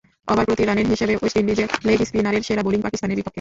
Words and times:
ওভারপ্রতি 0.27 0.63
রানের 0.63 0.87
হিসাবে 0.91 1.13
ওয়েস্ট 1.15 1.37
ইন্ডিজের 1.41 1.67
লেগ 1.87 1.99
স্পিনারের 2.09 2.45
সেরা 2.47 2.61
বোলিং 2.65 2.79
পাকিস্তানের 2.83 3.17
বিপক্ষে। 3.17 3.29